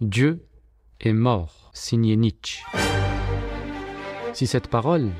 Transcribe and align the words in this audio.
Dieu 0.00 0.46
est 1.02 1.12
mort, 1.12 1.70
signé 1.74 2.16
Nietzsche. 2.16 2.64
Si 4.32 4.46
cette 4.46 4.68
parole 4.68 5.10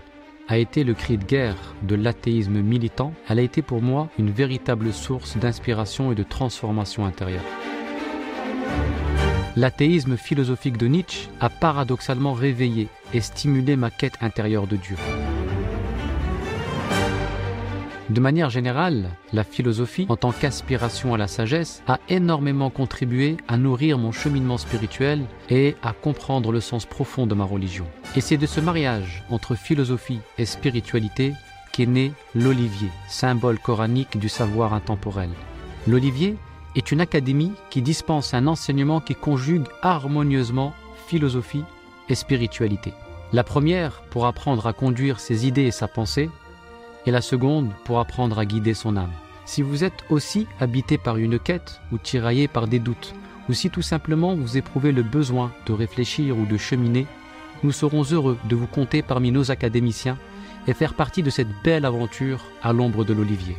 a 0.49 0.57
été 0.57 0.85
le 0.85 0.95
cri 0.95 1.19
de 1.19 1.25
guerre 1.25 1.75
de 1.83 1.95
l'athéisme 1.95 2.63
militant, 2.63 3.13
elle 3.29 3.41
a 3.41 3.43
été 3.43 3.61
pour 3.61 3.83
moi 3.83 4.09
une 4.19 4.31
véritable 4.31 4.95
source 4.95 5.37
d'inspiration 5.37 6.13
et 6.13 6.15
de 6.15 6.23
transformation 6.23 7.05
intérieure. 7.05 7.45
L'athéisme 9.55 10.17
philosophique 10.17 10.79
de 10.79 10.87
Nietzsche 10.87 11.29
a 11.41 11.51
paradoxalement 11.51 12.33
réveillé 12.33 12.89
et 13.13 13.21
stimulé 13.21 13.77
ma 13.77 13.91
quête 13.91 14.17
intérieure 14.23 14.67
de 14.67 14.77
Dieu. 14.77 14.97
De 18.11 18.21
manière 18.21 18.51
générale, 18.51 19.11
la 19.33 19.45
philosophie, 19.45 20.07
en 20.09 20.17
tant 20.17 20.33
qu'aspiration 20.33 21.15
à 21.15 21.17
la 21.17 21.29
sagesse, 21.29 21.81
a 21.87 22.01
énormément 22.09 22.69
contribué 22.69 23.37
à 23.47 23.57
nourrir 23.57 23.99
mon 23.99 24.11
cheminement 24.11 24.59
spirituel 24.59 25.23
et 25.49 25.77
à 25.85 25.93
comprendre 25.93 26.51
le 26.51 26.59
sens 26.61 26.87
profond 26.87 27.29
de 27.29 27.37
ma 27.37 27.45
religion. 27.45 27.87
Et 28.17 28.21
c'est 28.21 28.37
de 28.37 28.47
ce 28.47 28.61
mariage 28.61 29.23
entre 29.31 29.55
philosophie 29.55 30.19
et 30.39 30.45
spiritualité 30.45 31.35
qu'est 31.73 31.87
né 31.87 32.13
l'olivier, 32.35 32.89
symbole 33.09 33.61
coranique 33.61 34.19
du 34.19 34.29
savoir 34.29 34.75
intemporel. 34.75 35.31
L'olivier 35.87 36.35
est 36.75 36.91
une 36.91 37.01
académie 37.01 37.53
qui 37.71 37.81
dispense 37.81 38.35
un 38.35 38.49
enseignement 38.49 39.01
qui 39.01 39.15
conjugue 39.15 39.69
harmonieusement 39.83 40.75
philosophie 41.07 41.65
et 42.09 42.17
spiritualité. 42.17 42.93
La 43.33 43.45
première 43.45 44.03
pour 44.11 44.27
apprendre 44.27 44.67
à 44.67 44.73
conduire 44.73 45.21
ses 45.21 45.47
idées 45.47 45.63
et 45.63 45.71
sa 45.71 45.87
pensée, 45.87 46.29
et 47.07 47.11
la 47.11 47.21
seconde 47.21 47.71
pour 47.85 47.99
apprendre 47.99 48.39
à 48.39 48.47
guider 48.47 48.75
son 48.75 48.97
âme. 48.97 49.13
Si 49.45 49.63
vous 49.63 49.85
êtes 49.85 50.05
aussi 50.11 50.47
habité 50.61 50.99
par 50.99 51.17
une 51.17 51.39
quête 51.39 51.81
ou 51.93 51.99
tiraillé 51.99 52.49
par 52.49 52.69
des 52.69 52.79
doutes, 52.79 53.15
ou 53.49 53.53
si 53.53 53.71
tout 53.71 53.83
simplement 53.83 54.35
vous 54.35 54.57
éprouvez 54.57 54.93
le 54.93 55.03
besoin 55.03 55.53
de 55.67 55.73
réfléchir 55.73 56.39
ou 56.39 56.47
de 56.47 56.57
cheminer, 56.57 57.07
nous 57.63 57.73
serons 57.73 58.05
heureux 58.05 58.39
de 58.49 58.57
vous 58.57 58.67
compter 58.67 59.03
parmi 59.03 59.33
nos 59.33 59.51
académiciens 59.51 60.19
et 60.67 60.75
faire 60.75 60.95
partie 60.95 61.23
de 61.23 61.31
cette 61.31 61.49
belle 61.65 61.85
aventure 61.85 62.45
à 62.63 62.73
l'ombre 62.73 63.05
de 63.05 63.13
l'olivier. 63.13 63.57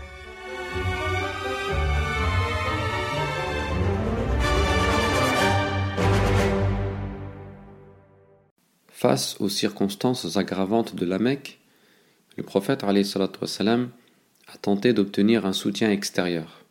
Face 8.90 9.36
aux 9.40 9.50
circonstances 9.50 10.38
aggravantes 10.38 10.96
de 10.96 11.08
la 11.08 11.18
Mecque, 11.18 11.61
le 12.38 12.44
prophète 12.44 12.84
a 12.84 14.58
tenté 14.62 14.94
d'obtenir 14.94 15.46
un 15.46 15.54
soutien 15.54 15.92
extérieur. 15.92 16.66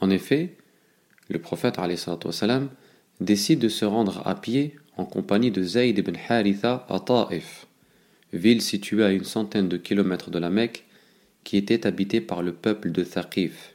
En 0.00 0.10
effet, 0.10 0.56
le 1.28 1.38
prophète 1.38 1.78
décide 3.20 3.58
de 3.58 3.68
se 3.68 3.84
rendre 3.84 4.26
à 4.26 4.34
pied 4.34 4.76
en 4.96 5.04
compagnie 5.04 5.50
de 5.50 5.62
Zayd 5.62 5.98
ibn 5.98 6.16
Haritha 6.28 6.86
à 6.88 7.00
Ta'if, 7.00 7.66
ville 8.32 8.62
située 8.62 9.04
à 9.04 9.12
une 9.12 9.24
centaine 9.24 9.68
de 9.68 9.76
kilomètres 9.76 10.30
de 10.30 10.38
la 10.38 10.50
Mecque 10.50 10.84
qui 11.44 11.56
était 11.56 11.86
habitée 11.86 12.20
par 12.20 12.42
le 12.42 12.52
peuple 12.52 12.92
de 12.92 13.02
Thaqif. 13.02 13.74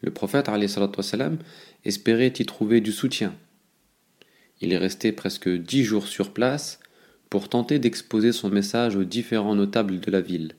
Le 0.00 0.10
prophète 0.10 0.50
espérait 1.84 2.26
y 2.26 2.44
trouver 2.44 2.80
du 2.80 2.92
soutien. 2.92 3.34
Il 4.60 4.72
est 4.72 4.78
resté 4.78 5.12
presque 5.12 5.48
dix 5.48 5.84
jours 5.84 6.06
sur 6.06 6.32
place 6.32 6.80
pour 7.32 7.48
tenter 7.48 7.78
d'exposer 7.78 8.30
son 8.30 8.50
message 8.50 8.94
aux 8.94 9.04
différents 9.04 9.54
notables 9.54 10.00
de 10.00 10.10
la 10.10 10.20
ville. 10.20 10.52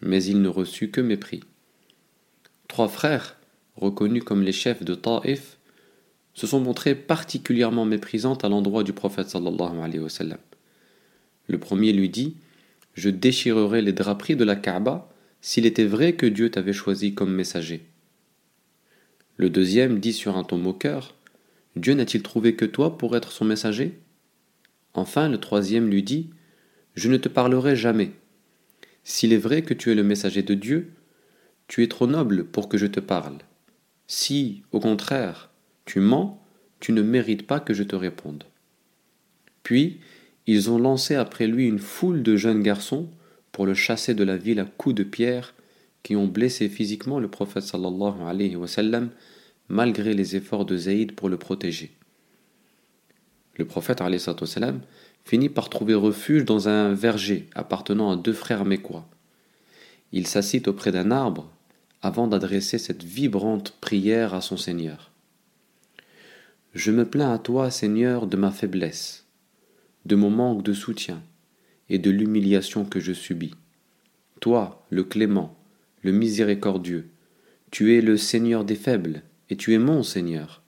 Mais 0.00 0.22
il 0.22 0.40
ne 0.40 0.46
reçut 0.46 0.92
que 0.92 1.00
mépris. 1.00 1.40
Trois 2.68 2.86
frères, 2.86 3.36
reconnus 3.74 4.22
comme 4.22 4.44
les 4.44 4.52
chefs 4.52 4.84
de 4.84 4.94
Ta'if, 4.94 5.58
se 6.32 6.46
sont 6.46 6.60
montrés 6.60 6.94
particulièrement 6.94 7.86
méprisants 7.86 8.36
à 8.36 8.48
l'endroit 8.48 8.84
du 8.84 8.92
prophète 8.92 9.30
sallallahu 9.30 9.80
alayhi 9.82 9.98
wa 9.98 10.08
sallam. 10.08 10.38
Le 11.48 11.58
premier 11.58 11.92
lui 11.92 12.08
dit 12.08 12.36
Je 12.94 13.10
déchirerai 13.10 13.82
les 13.82 13.92
draperies 13.92 14.36
de 14.36 14.44
la 14.44 14.54
Kaaba 14.54 15.12
s'il 15.40 15.66
était 15.66 15.86
vrai 15.86 16.12
que 16.12 16.26
Dieu 16.26 16.52
t'avait 16.52 16.72
choisi 16.72 17.14
comme 17.14 17.34
messager. 17.34 17.84
Le 19.38 19.50
deuxième 19.50 19.98
dit 19.98 20.12
sur 20.12 20.36
un 20.36 20.44
ton 20.44 20.56
moqueur 20.56 21.16
Dieu 21.74 21.94
n'a-t-il 21.94 22.22
trouvé 22.22 22.54
que 22.54 22.64
toi 22.64 22.96
pour 22.96 23.16
être 23.16 23.32
son 23.32 23.44
messager? 23.44 23.98
Enfin 24.94 25.28
le 25.28 25.38
troisième 25.38 25.88
lui 25.88 26.02
dit 26.02 26.30
Je 26.94 27.10
ne 27.10 27.16
te 27.16 27.28
parlerai 27.28 27.76
jamais. 27.76 28.12
S'il 29.04 29.32
est 29.32 29.38
vrai 29.38 29.62
que 29.62 29.74
tu 29.74 29.90
es 29.90 29.94
le 29.94 30.02
messager 30.02 30.42
de 30.42 30.54
Dieu, 30.54 30.92
tu 31.68 31.82
es 31.82 31.88
trop 31.88 32.06
noble 32.06 32.44
pour 32.44 32.68
que 32.68 32.78
je 32.78 32.86
te 32.86 33.00
parle. 33.00 33.38
Si, 34.06 34.62
au 34.72 34.80
contraire, 34.80 35.50
tu 35.84 36.00
mens, 36.00 36.42
tu 36.80 36.92
ne 36.92 37.02
mérites 37.02 37.46
pas 37.46 37.60
que 37.60 37.74
je 37.74 37.82
te 37.82 37.94
réponde. 37.94 38.44
Puis, 39.62 40.00
ils 40.46 40.70
ont 40.70 40.78
lancé 40.78 41.14
après 41.14 41.46
lui 41.46 41.68
une 41.68 41.78
foule 41.78 42.22
de 42.22 42.36
jeunes 42.36 42.62
garçons 42.62 43.08
pour 43.52 43.66
le 43.66 43.74
chasser 43.74 44.14
de 44.14 44.24
la 44.24 44.36
ville 44.36 44.60
à 44.60 44.64
coups 44.64 44.96
de 44.96 45.04
pierre 45.04 45.54
qui 46.02 46.16
ont 46.16 46.26
blessé 46.26 46.68
physiquement 46.68 47.20
le 47.20 47.28
prophète 47.28 47.62
sallallahu 47.62 48.14
malgré 49.68 50.14
les 50.14 50.36
efforts 50.36 50.64
de 50.64 50.76
Zaïd 50.76 51.12
pour 51.12 51.28
le 51.28 51.36
protéger. 51.36 51.92
Le 53.60 53.66
prophète 53.66 54.02
finit 55.22 55.50
par 55.50 55.68
trouver 55.68 55.92
refuge 55.92 56.46
dans 56.46 56.70
un 56.70 56.94
verger 56.94 57.46
appartenant 57.54 58.10
à 58.10 58.16
deux 58.16 58.32
frères 58.32 58.64
mécois. 58.64 59.06
Il 60.12 60.26
s'assit 60.26 60.66
auprès 60.66 60.92
d'un 60.92 61.10
arbre 61.10 61.52
avant 62.00 62.26
d'adresser 62.26 62.78
cette 62.78 63.04
vibrante 63.04 63.76
prière 63.82 64.32
à 64.32 64.40
son 64.40 64.56
Seigneur. 64.56 65.10
Je 66.72 66.90
me 66.90 67.04
plains 67.04 67.34
à 67.34 67.38
toi, 67.38 67.70
Seigneur, 67.70 68.26
de 68.26 68.38
ma 68.38 68.50
faiblesse, 68.50 69.26
de 70.06 70.16
mon 70.16 70.30
manque 70.30 70.62
de 70.62 70.72
soutien 70.72 71.22
et 71.90 71.98
de 71.98 72.10
l'humiliation 72.10 72.86
que 72.86 72.98
je 72.98 73.12
subis. 73.12 73.52
Toi, 74.40 74.86
le 74.88 75.04
clément, 75.04 75.54
le 76.00 76.12
miséricordieux, 76.12 77.10
tu 77.70 77.94
es 77.94 78.00
le 78.00 78.16
Seigneur 78.16 78.64
des 78.64 78.74
faibles, 78.74 79.22
et 79.50 79.56
tu 79.58 79.74
es 79.74 79.78
mon 79.78 80.02
Seigneur. 80.02 80.62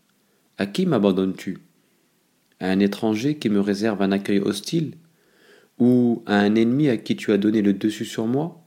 À 0.58 0.66
qui 0.66 0.84
m'abandonnes-tu? 0.84 1.56
À 2.62 2.71
un 2.71 2.78
étranger 2.78 3.34
qui 3.34 3.50
me 3.50 3.61
réserve 3.61 4.00
un 4.03 4.12
accueil 4.12 4.39
hostile 4.39 4.95
Ou 5.78 6.23
à 6.27 6.39
un 6.39 6.55
ennemi 6.55 6.89
à 6.89 6.97
qui 6.97 7.17
tu 7.17 7.33
as 7.33 7.39
donné 7.39 7.61
le 7.61 7.73
dessus 7.73 8.05
sur 8.05 8.27
moi? 8.27 8.65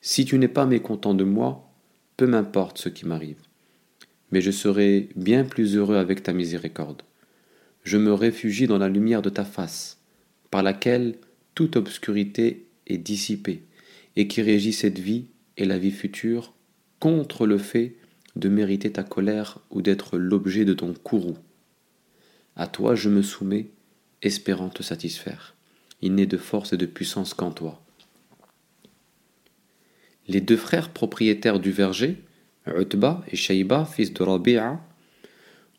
Si 0.00 0.24
tu 0.24 0.38
n'es 0.38 0.48
pas 0.48 0.64
mécontent 0.64 1.12
de 1.12 1.24
moi, 1.24 1.72
peu 2.16 2.26
m'importe 2.26 2.78
ce 2.78 2.88
qui 2.88 3.06
m'arrive. 3.06 3.42
Mais 4.30 4.40
je 4.40 4.52
serai 4.52 5.08
bien 5.16 5.44
plus 5.44 5.76
heureux 5.76 5.96
avec 5.96 6.22
ta 6.22 6.32
miséricorde. 6.32 7.02
Je 7.82 7.98
me 7.98 8.12
réfugie 8.12 8.68
dans 8.68 8.78
la 8.78 8.88
lumière 8.88 9.22
de 9.22 9.30
ta 9.30 9.44
face, 9.44 9.98
par 10.52 10.62
laquelle 10.62 11.16
toute 11.54 11.74
obscurité 11.76 12.68
est 12.86 12.98
dissipée, 12.98 13.64
et 14.14 14.28
qui 14.28 14.40
régit 14.40 14.72
cette 14.72 15.00
vie 15.00 15.26
et 15.56 15.64
la 15.64 15.78
vie 15.78 15.90
future 15.90 16.54
contre 17.00 17.46
le 17.46 17.58
fait 17.58 17.96
de 18.36 18.48
mériter 18.48 18.92
ta 18.92 19.02
colère 19.02 19.58
ou 19.70 19.82
d'être 19.82 20.16
l'objet 20.16 20.64
de 20.64 20.74
ton 20.74 20.94
courroux. 20.94 21.38
À 22.60 22.66
toi 22.66 22.94
je 22.94 23.08
me 23.08 23.22
soumets, 23.22 23.70
espérant 24.20 24.68
te 24.68 24.82
satisfaire. 24.82 25.54
Il 26.02 26.14
n'est 26.14 26.26
de 26.26 26.36
force 26.36 26.74
et 26.74 26.76
de 26.76 26.84
puissance 26.84 27.32
qu'en 27.32 27.52
toi. 27.52 27.80
Les 30.28 30.42
deux 30.42 30.58
frères 30.58 30.90
propriétaires 30.90 31.58
du 31.58 31.70
verger, 31.70 32.22
Utba 32.66 33.24
et 33.28 33.36
Shaiba, 33.36 33.86
fils 33.86 34.12
de 34.12 34.22
Rabi'a, 34.22 34.78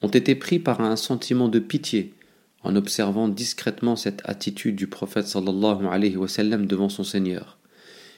ont 0.02 0.08
été 0.08 0.34
pris 0.34 0.58
par 0.58 0.82
un 0.82 0.96
sentiment 0.96 1.50
de 1.50 1.60
pitié 1.60 2.16
en 2.64 2.76
observant 2.76 3.28
discrètement 3.28 3.96
cette 3.96 4.24
attitude 4.26 4.76
du 4.76 4.88
prophète 4.88 5.28
sallallahu 5.28 5.86
alayhi 5.86 6.18
wa 6.18 6.28
sallam 6.28 6.66
devant 6.66 6.90
son 6.90 7.04
Seigneur, 7.04 7.60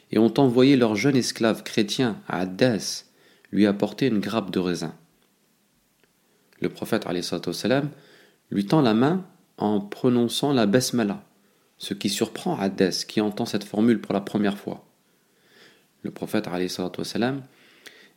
et 0.09 0.19
ont 0.19 0.34
envoyé 0.40 0.78
leur 0.78 0.95
jeune 0.95 1.18
esclave 1.18 1.63
chrétien 1.63 2.22
à 2.30 2.40
Addas 2.40 3.07
lui 3.51 3.66
apporter 3.66 4.07
une 4.07 4.22
grappe 4.22 4.51
de 4.51 4.59
raisin. 4.59 4.95
Le 6.62 6.69
prophète 6.69 7.06
alayhi 7.07 7.28
wa 7.30 7.53
sallam 7.53 7.90
lui 8.53 8.65
tend 8.65 8.81
la 8.81 8.94
main 8.94 9.25
en 9.57 9.81
prononçant 9.81 10.53
la 10.53 10.67
besmala, 10.67 11.25
ce 11.79 11.94
qui 11.94 12.09
surprend 12.09 12.57
Hadès 12.57 13.05
qui 13.07 13.19
entend 13.19 13.45
cette 13.45 13.63
formule 13.63 14.00
pour 14.00 14.13
la 14.13 14.21
première 14.21 14.57
fois. 14.57 14.85
Le 16.03 16.11
prophète 16.11 16.47
wassalam, 16.47 17.41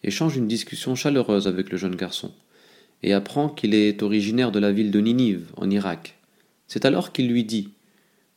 échange 0.02 0.36
une 0.36 0.46
discussion 0.46 0.94
chaleureuse 0.94 1.48
avec 1.48 1.70
le 1.70 1.78
jeune 1.78 1.96
garçon 1.96 2.32
et 3.02 3.14
apprend 3.14 3.48
qu'il 3.48 3.74
est 3.74 4.02
originaire 4.02 4.52
de 4.52 4.58
la 4.58 4.72
ville 4.72 4.90
de 4.90 5.00
Ninive, 5.00 5.46
en 5.56 5.70
Irak. 5.70 6.18
C'est 6.66 6.84
alors 6.84 7.12
qu'il 7.12 7.28
lui 7.28 7.44
dit 7.44 7.70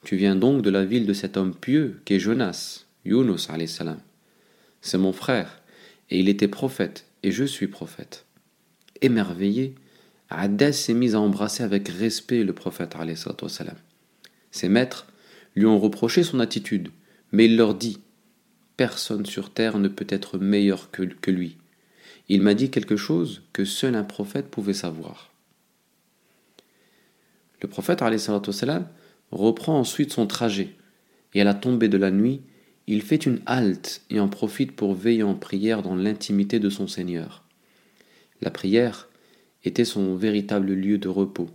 Tu 0.03 0.15
viens 0.15 0.35
donc 0.35 0.61
de 0.61 0.69
la 0.69 0.85
ville 0.85 1.05
de 1.05 1.13
cet 1.13 1.35
homme 1.35 1.55
pieux 1.55 1.99
qu'est 2.05 2.19
Jonas, 2.19 2.85
Yunus 3.03 3.49
salam. 3.67 3.99
C'est 4.81 4.97
mon 4.97 5.13
frère, 5.13 5.61
et 6.09 6.19
il 6.19 6.29
était 6.29 6.47
prophète, 6.47 7.05
et 7.23 7.31
je 7.31 7.43
suis 7.43 7.67
prophète. 7.67 8.25
Émerveillé, 9.01 9.75
Hadès 10.29 10.73
s'est 10.73 10.93
mis 10.93 11.15
à 11.15 11.19
embrasser 11.19 11.63
avec 11.63 11.89
respect 11.89 12.43
le 12.43 12.53
prophète. 12.53 12.95
Ses 14.51 14.69
maîtres 14.69 15.07
lui 15.55 15.65
ont 15.65 15.79
reproché 15.79 16.23
son 16.23 16.39
attitude, 16.39 16.89
mais 17.31 17.45
il 17.45 17.57
leur 17.57 17.73
dit 17.73 17.99
Personne 18.77 19.25
sur 19.25 19.51
terre 19.51 19.79
ne 19.79 19.87
peut 19.87 20.07
être 20.09 20.37
meilleur 20.37 20.91
que, 20.91 21.31
lui. 21.31 21.57
Il 22.29 22.41
m'a 22.41 22.53
dit 22.53 22.69
quelque 22.69 22.95
chose 22.95 23.41
que 23.53 23.65
seul 23.65 23.95
un 23.95 24.03
prophète 24.03 24.49
pouvait 24.49 24.73
savoir. 24.73 25.33
Le 27.61 27.67
prophète 27.67 28.03
reprend 29.31 29.79
ensuite 29.79 30.13
son 30.13 30.27
trajet, 30.27 30.75
et 31.33 31.41
à 31.41 31.43
la 31.43 31.53
tombée 31.53 31.89
de 31.89 31.97
la 31.97 32.11
nuit, 32.11 32.41
il 32.87 33.01
fait 33.01 33.25
une 33.25 33.41
halte 33.45 34.01
et 34.09 34.19
en 34.19 34.29
profite 34.29 34.71
pour 34.75 34.93
veiller 34.93 35.23
en 35.23 35.35
prière 35.35 35.81
dans 35.81 35.95
l'intimité 35.95 36.59
de 36.59 36.69
son 36.69 36.87
Seigneur. 36.87 37.43
La 38.41 38.49
prière 38.49 39.09
était 39.63 39.85
son 39.85 40.15
véritable 40.15 40.73
lieu 40.73 40.97
de 40.97 41.09
repos. 41.09 41.49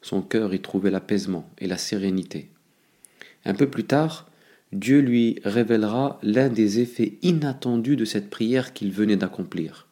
Son 0.00 0.22
cœur 0.22 0.54
y 0.54 0.60
trouvait 0.60 0.90
l'apaisement 0.90 1.48
et 1.58 1.66
la 1.66 1.78
sérénité. 1.78 2.50
Un 3.44 3.54
peu 3.54 3.68
plus 3.68 3.84
tard, 3.84 4.30
Dieu 4.72 5.00
lui 5.00 5.38
révélera 5.44 6.18
l'un 6.22 6.48
des 6.48 6.80
effets 6.80 7.18
inattendus 7.22 7.96
de 7.96 8.04
cette 8.04 8.30
prière 8.30 8.72
qu'il 8.72 8.90
venait 8.90 9.16
d'accomplir. 9.16 9.86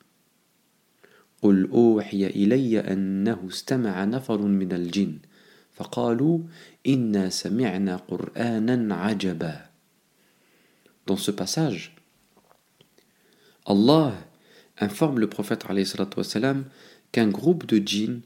Dans 11.07 11.17
ce 11.17 11.31
passage, 11.31 11.95
Allah 13.67 14.15
informe 14.79 15.19
le 15.19 15.29
prophète 15.29 15.65
qu'un 17.13 17.29
groupe 17.29 17.67
de 17.67 17.79
djinns, 17.79 18.23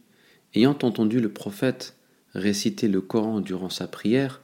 ayant 0.54 0.78
entendu 0.82 1.20
le 1.20 1.32
prophète 1.32 1.96
réciter 2.34 2.88
le 2.88 3.00
Coran 3.00 3.40
durant 3.40 3.70
sa 3.70 3.86
prière, 3.86 4.42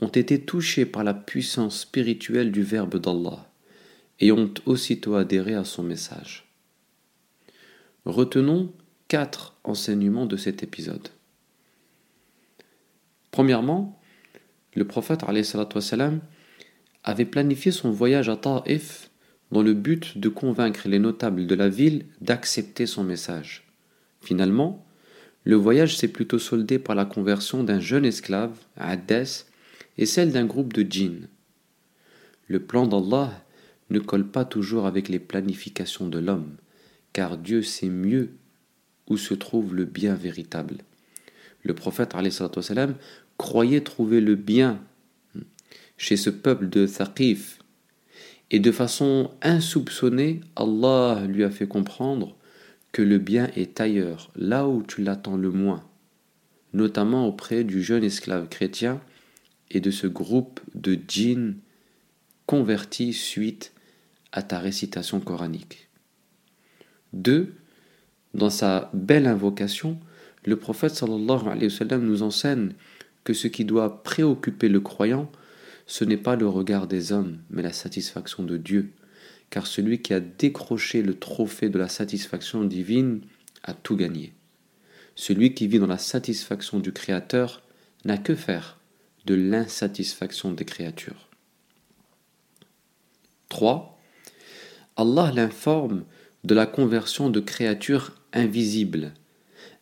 ont 0.00 0.08
été 0.08 0.40
touchés 0.40 0.84
par 0.86 1.04
la 1.04 1.14
puissance 1.14 1.80
spirituelle 1.80 2.52
du 2.52 2.62
Verbe 2.62 2.98
d'Allah 2.98 3.48
et 4.20 4.32
ont 4.32 4.52
aussitôt 4.66 5.14
adhéré 5.14 5.54
à 5.54 5.64
son 5.64 5.82
message. 5.82 6.48
Retenons 8.04 8.72
quatre 9.08 9.56
enseignements 9.64 10.26
de 10.26 10.36
cet 10.36 10.62
épisode. 10.62 11.08
Premièrement, 13.30 14.00
le 14.74 14.86
prophète 14.86 15.24
avait 17.04 17.24
planifié 17.24 17.72
son 17.72 17.90
voyage 17.90 18.28
à 18.28 18.36
Ta'if 18.36 19.10
dans 19.50 19.62
le 19.62 19.74
but 19.74 20.18
de 20.18 20.28
convaincre 20.28 20.88
les 20.88 20.98
notables 20.98 21.46
de 21.46 21.54
la 21.54 21.68
ville 21.68 22.06
d'accepter 22.20 22.86
son 22.86 23.04
message. 23.04 23.71
Finalement, 24.22 24.86
le 25.44 25.56
voyage 25.56 25.96
s'est 25.96 26.08
plutôt 26.08 26.38
soldé 26.38 26.78
par 26.78 26.94
la 26.94 27.04
conversion 27.04 27.64
d'un 27.64 27.80
jeune 27.80 28.04
esclave, 28.04 28.56
Addès, 28.76 29.46
et 29.98 30.06
celle 30.06 30.32
d'un 30.32 30.46
groupe 30.46 30.72
de 30.72 30.82
djinns. 30.88 31.28
Le 32.46 32.60
plan 32.60 32.86
d'Allah 32.86 33.32
ne 33.90 33.98
colle 33.98 34.26
pas 34.26 34.44
toujours 34.44 34.86
avec 34.86 35.08
les 35.08 35.18
planifications 35.18 36.08
de 36.08 36.18
l'homme, 36.18 36.56
car 37.12 37.36
Dieu 37.36 37.62
sait 37.62 37.88
mieux 37.88 38.30
où 39.08 39.16
se 39.16 39.34
trouve 39.34 39.74
le 39.74 39.84
bien 39.84 40.14
véritable. 40.14 40.78
Le 41.64 41.74
prophète 41.74 42.14
salam, 42.60 42.94
croyait 43.36 43.80
trouver 43.80 44.20
le 44.20 44.36
bien 44.36 44.80
chez 45.96 46.16
ce 46.16 46.30
peuple 46.30 46.68
de 46.68 46.86
Thaqif, 46.86 47.58
et 48.50 48.60
de 48.60 48.70
façon 48.70 49.30
insoupçonnée, 49.40 50.40
Allah 50.56 51.24
lui 51.26 51.42
a 51.42 51.50
fait 51.50 51.66
comprendre 51.66 52.36
que 52.92 53.02
le 53.02 53.18
bien 53.18 53.50
est 53.56 53.80
ailleurs, 53.80 54.30
là 54.36 54.68
où 54.68 54.82
tu 54.82 55.02
l'attends 55.02 55.36
le 55.36 55.50
moins, 55.50 55.82
notamment 56.74 57.26
auprès 57.26 57.64
du 57.64 57.82
jeune 57.82 58.04
esclave 58.04 58.48
chrétien 58.48 59.00
et 59.70 59.80
de 59.80 59.90
ce 59.90 60.06
groupe 60.06 60.60
de 60.74 60.98
djinns 61.08 61.56
convertis 62.46 63.14
suite 63.14 63.72
à 64.30 64.42
ta 64.42 64.58
récitation 64.58 65.20
coranique. 65.20 65.88
2. 67.14 67.54
Dans 68.34 68.50
sa 68.50 68.90
belle 68.94 69.26
invocation, 69.26 69.98
le 70.44 70.56
prophète 70.56 71.02
nous 71.02 72.22
enseigne 72.22 72.72
que 73.24 73.34
ce 73.34 73.48
qui 73.48 73.64
doit 73.64 74.02
préoccuper 74.02 74.68
le 74.68 74.80
croyant, 74.80 75.30
ce 75.86 76.04
n'est 76.04 76.16
pas 76.16 76.36
le 76.36 76.48
regard 76.48 76.86
des 76.86 77.12
hommes, 77.12 77.38
mais 77.50 77.62
la 77.62 77.72
satisfaction 77.72 78.42
de 78.42 78.56
Dieu, 78.56 78.92
car 79.52 79.66
celui 79.66 80.00
qui 80.00 80.14
a 80.14 80.20
décroché 80.20 81.02
le 81.02 81.18
trophée 81.18 81.68
de 81.68 81.78
la 81.78 81.90
satisfaction 81.90 82.64
divine 82.64 83.20
a 83.62 83.74
tout 83.74 83.96
gagné. 83.96 84.32
Celui 85.14 85.52
qui 85.52 85.66
vit 85.66 85.78
dans 85.78 85.86
la 85.86 85.98
satisfaction 85.98 86.80
du 86.80 86.90
Créateur 86.90 87.62
n'a 88.06 88.16
que 88.16 88.34
faire 88.34 88.80
de 89.26 89.34
l'insatisfaction 89.34 90.52
des 90.52 90.64
créatures. 90.64 91.28
3. 93.50 94.00
Allah 94.96 95.30
l'informe 95.34 96.04
de 96.44 96.54
la 96.54 96.64
conversion 96.64 97.28
de 97.28 97.40
créatures 97.40 98.14
invisibles, 98.32 99.12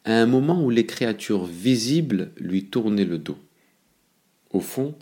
à 0.05 0.15
un 0.21 0.27
moment 0.27 0.65
où 0.65 0.71
les 0.71 0.85
créatures 0.85 1.45
visibles 1.45 2.33
lui 2.37 2.65
tournaient 2.65 3.05
le 3.05 3.19
dos. 3.19 3.39
Au 4.51 4.59
fond, 4.59 4.97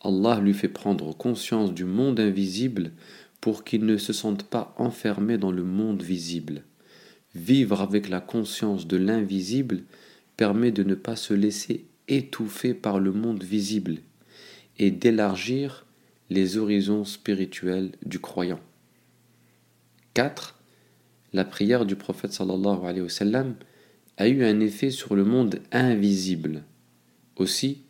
Allah 0.00 0.40
lui 0.40 0.54
fait 0.54 0.68
prendre 0.68 1.14
conscience 1.14 1.74
du 1.74 1.84
monde 1.84 2.20
invisible 2.20 2.92
pour 3.44 3.62
qu'il 3.62 3.84
ne 3.84 3.98
se 3.98 4.14
sente 4.14 4.44
pas 4.44 4.74
enfermé 4.78 5.36
dans 5.36 5.52
le 5.52 5.64
monde 5.64 6.02
visible. 6.02 6.62
Vivre 7.34 7.82
avec 7.82 8.08
la 8.08 8.22
conscience 8.22 8.86
de 8.86 8.96
l'invisible 8.96 9.82
permet 10.38 10.72
de 10.72 10.82
ne 10.82 10.94
pas 10.94 11.14
se 11.14 11.34
laisser 11.34 11.84
étouffé 12.08 12.72
par 12.72 12.98
le 12.98 13.12
monde 13.12 13.44
visible 13.44 13.98
et 14.78 14.90
d'élargir 14.90 15.84
les 16.30 16.56
horizons 16.56 17.04
spirituels 17.04 17.92
du 18.06 18.18
croyant. 18.18 18.60
4. 20.14 20.58
La 21.34 21.44
prière 21.44 21.84
du 21.84 21.96
prophète 21.96 22.40
a 24.16 24.26
eu 24.26 24.42
un 24.42 24.60
effet 24.60 24.90
sur 24.90 25.14
le 25.14 25.24
monde 25.26 25.60
invisible. 25.70 26.64
Aussi, 27.36 27.82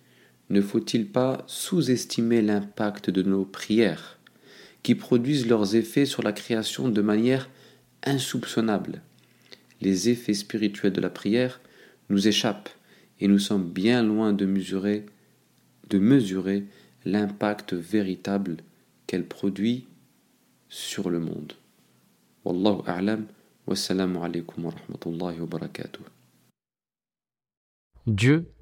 ne 0.51 0.61
faut-il 0.61 1.07
pas 1.07 1.45
sous-estimer 1.47 2.43
l'impact 2.43 3.09
de 3.09 3.23
nos 3.23 3.45
prières, 3.45 4.19
qui 4.85 4.95
produisent 4.95 5.49
leurs 5.49 5.75
effets 5.75 6.05
sur 6.07 6.23
la 6.23 6.33
création 6.33 6.89
de 6.89 7.01
manière 7.01 7.49
insoupçonnable. 8.05 9.03
Les 9.81 10.11
effets 10.11 10.35
spirituels 10.35 10.93
de 10.93 11.01
la 11.01 11.11
prière 11.11 11.61
nous 12.11 12.29
échappent 12.29 12.69
et 13.19 13.27
nous 13.27 13.41
sommes 13.41 13.69
bien 13.69 14.03
loin 14.03 14.33
de 14.33 14.45
mesurer, 14.45 15.07
de 15.89 15.99
mesurer 15.99 16.65
l'impact 17.05 17.73
véritable 17.73 18.59
qu'elle 19.07 19.27
produit 19.27 19.87
sur 20.69 21.11
le 21.11 21.19
monde. 21.19 21.55
Wallahu 22.45 22.83
a'lam. 22.87 23.27
Wa 23.67 23.75
rahmatullahi 23.75 25.41
wa 25.41 25.47
barakatuh. 25.47 26.03
Dieu 28.07 28.53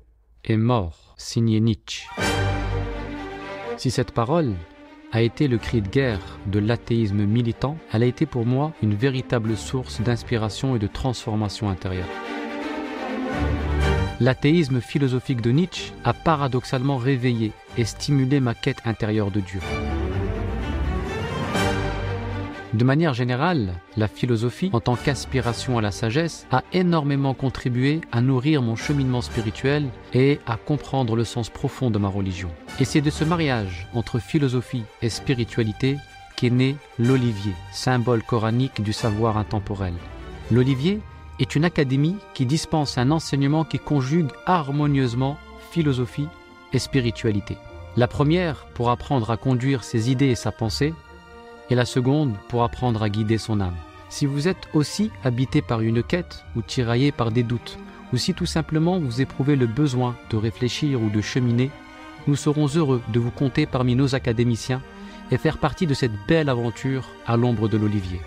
est 0.44 0.56
mort, 0.56 1.16
signé 1.18 1.58
Nietzsche. 1.58 2.06
Si 3.76 3.90
cette 3.90 4.12
parole 4.12 4.54
a 5.12 5.20
été 5.20 5.46
le 5.46 5.58
cri 5.58 5.82
de 5.82 5.88
guerre 5.88 6.38
de 6.46 6.58
l'athéisme 6.58 7.24
militant, 7.24 7.76
elle 7.92 8.02
a 8.02 8.06
été 8.06 8.26
pour 8.26 8.46
moi 8.46 8.72
une 8.82 8.94
véritable 8.94 9.56
source 9.56 10.00
d'inspiration 10.00 10.74
et 10.74 10.78
de 10.78 10.86
transformation 10.86 11.68
intérieure. 11.68 12.08
L'athéisme 14.20 14.80
philosophique 14.80 15.40
de 15.40 15.50
Nietzsche 15.50 15.92
a 16.04 16.14
paradoxalement 16.14 16.96
réveillé 16.96 17.52
et 17.76 17.84
stimulé 17.84 18.40
ma 18.40 18.54
quête 18.54 18.82
intérieure 18.84 19.30
de 19.30 19.40
Dieu. 19.40 19.60
De 22.72 22.84
manière 22.84 23.12
générale, 23.12 23.74
la 23.98 24.08
philosophie, 24.08 24.70
en 24.72 24.80
tant 24.80 24.96
qu'aspiration 24.96 25.76
à 25.76 25.82
la 25.82 25.90
sagesse, 25.90 26.46
a 26.50 26.62
énormément 26.72 27.34
contribué 27.34 28.00
à 28.12 28.22
nourrir 28.22 28.62
mon 28.62 28.76
cheminement 28.76 29.20
spirituel 29.20 29.90
et 30.14 30.40
à 30.46 30.56
comprendre 30.56 31.14
le 31.14 31.24
sens 31.24 31.50
profond 31.50 31.90
de 31.90 31.98
ma 31.98 32.08
religion. 32.08 32.48
Et 32.80 32.86
c'est 32.86 33.02
de 33.02 33.10
ce 33.10 33.24
mariage 33.24 33.88
entre 33.92 34.18
philosophie 34.18 34.84
et 35.02 35.10
spiritualité 35.10 35.98
qu'est 36.36 36.48
né 36.48 36.76
l'olivier, 36.98 37.52
symbole 37.72 38.22
coranique 38.22 38.82
du 38.82 38.94
savoir 38.94 39.36
intemporel. 39.36 39.92
L'olivier 40.50 41.00
est 41.40 41.54
une 41.54 41.66
académie 41.66 42.16
qui 42.32 42.46
dispense 42.46 42.96
un 42.96 43.10
enseignement 43.10 43.64
qui 43.64 43.78
conjugue 43.78 44.30
harmonieusement 44.46 45.36
philosophie 45.72 46.28
et 46.72 46.78
spiritualité. 46.78 47.58
La 47.98 48.08
première 48.08 48.64
pour 48.72 48.88
apprendre 48.88 49.30
à 49.30 49.36
conduire 49.36 49.84
ses 49.84 50.10
idées 50.10 50.28
et 50.28 50.34
sa 50.34 50.52
pensée, 50.52 50.94
et 51.72 51.74
la 51.74 51.86
seconde 51.86 52.34
pour 52.48 52.64
apprendre 52.64 53.02
à 53.02 53.08
guider 53.08 53.38
son 53.38 53.58
âme. 53.60 53.76
Si 54.10 54.26
vous 54.26 54.46
êtes 54.46 54.68
aussi 54.74 55.10
habité 55.24 55.62
par 55.62 55.80
une 55.80 56.02
quête 56.02 56.44
ou 56.54 56.60
tiraillé 56.60 57.12
par 57.12 57.32
des 57.32 57.42
doutes, 57.42 57.78
ou 58.12 58.18
si 58.18 58.34
tout 58.34 58.44
simplement 58.44 59.00
vous 59.00 59.22
éprouvez 59.22 59.56
le 59.56 59.66
besoin 59.66 60.14
de 60.28 60.36
réfléchir 60.36 61.00
ou 61.00 61.08
de 61.08 61.22
cheminer, 61.22 61.70
nous 62.26 62.36
serons 62.36 62.66
heureux 62.76 63.00
de 63.10 63.18
vous 63.18 63.30
compter 63.30 63.64
parmi 63.64 63.94
nos 63.94 64.14
académiciens 64.14 64.82
et 65.30 65.38
faire 65.38 65.56
partie 65.56 65.86
de 65.86 65.94
cette 65.94 66.12
belle 66.28 66.50
aventure 66.50 67.08
à 67.26 67.38
l'ombre 67.38 67.68
de 67.68 67.78
l'olivier. 67.78 68.20